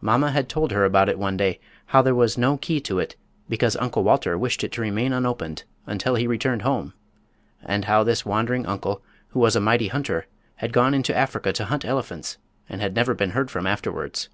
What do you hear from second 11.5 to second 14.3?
to hunt elephants and had never been heard from afterwards.